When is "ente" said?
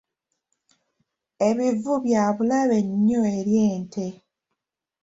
3.71-4.05